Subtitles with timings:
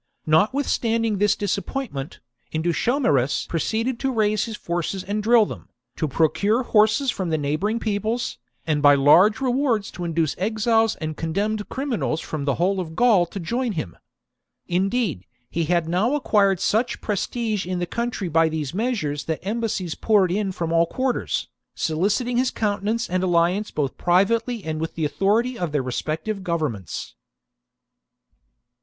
[0.25, 7.11] Not with^anding this disappointment, Indutiomarus proceeded to raise forces and drill them, to procure horses
[7.11, 12.19] from the neighbouring peoples, and by large rewards to induce exiles and con demned criminals
[12.19, 13.95] from the whole of Gaul to join him.
[14.65, 19.93] Indeed, he had now acquired such prestige in the country by these measures that embassies
[19.93, 25.05] poured in from all quarters, soliciting his countenance and alliance both privately and with the
[25.05, 27.13] authority of their respective govern ments.